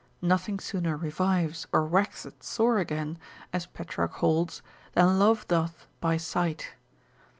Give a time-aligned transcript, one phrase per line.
[0.23, 3.19] Nothing sooner revives, or waxeth sore again,
[3.53, 6.73] as Petrarch holds, than love doth by sight.